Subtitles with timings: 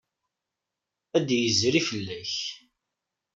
[1.17, 2.35] Ad d-yezri fell-ak.